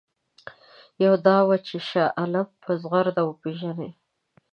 [1.03, 3.89] یوه دا وه چې شاه عالم په زغرده وپېژني.